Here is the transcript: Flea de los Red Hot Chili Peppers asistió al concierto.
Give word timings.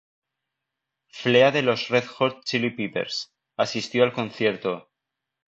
Flea 1.11 1.51
de 1.51 1.61
los 1.61 1.89
Red 1.89 2.05
Hot 2.07 2.43
Chili 2.43 2.71
Peppers 2.71 3.35
asistió 3.55 4.03
al 4.03 4.13
concierto. 4.13 4.89